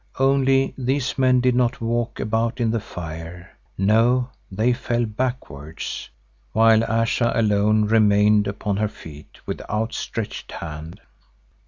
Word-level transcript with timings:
Only 0.17 0.73
these 0.79 1.19
men 1.19 1.41
did 1.41 1.53
not 1.53 1.79
walk 1.79 2.19
about 2.19 2.59
in 2.59 2.71
the 2.71 2.79
fire; 2.79 3.55
no, 3.77 4.31
they 4.51 4.73
fell 4.73 5.05
backwards, 5.05 6.09
while 6.53 6.83
Ayesha 6.85 7.31
alone 7.35 7.85
remained 7.85 8.47
upon 8.47 8.77
her 8.77 8.87
feet 8.89 9.37
with 9.45 9.61
outstretched 9.69 10.53
hand. 10.53 11.01